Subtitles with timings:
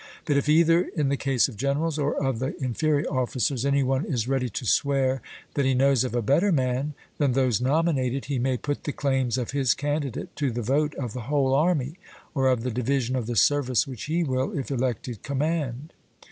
[0.25, 4.03] But if either in the case of generals or of the inferior officers any one
[4.03, 5.21] is ready to swear
[5.53, 9.37] that he knows of a better man than those nominated, he may put the claims
[9.37, 11.99] of his candidate to the vote of the whole army,
[12.33, 15.93] or of the division of the service which he will, if elected, command.